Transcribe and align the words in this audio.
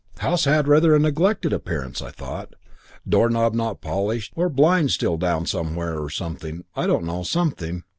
House 0.17 0.45
had 0.45 0.67
rather 0.67 0.95
a 0.95 0.99
neglected 0.99 1.53
appearance, 1.53 2.01
I 2.01 2.09
thought. 2.09 2.55
Door 3.07 3.29
knob 3.29 3.53
not 3.53 3.81
polished, 3.81 4.33
or 4.35 4.49
blinds 4.49 4.95
still 4.95 5.15
down 5.17 5.45
somewhere 5.45 5.99
or 6.01 6.09
something. 6.09 6.63
I 6.75 6.87
don't 6.87 7.03
know. 7.05 7.21
Something. 7.21 7.83